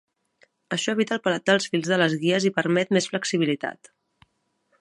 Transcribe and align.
Això 0.77 0.95
evita 0.97 1.15
el 1.17 1.21
pelat 1.27 1.45
dels 1.51 1.69
fils 1.75 1.91
de 1.93 2.01
les 2.05 2.17
guies 2.25 2.49
i 2.51 2.55
permet 2.57 2.97
més 2.99 3.11
flexibilitat. 3.15 3.93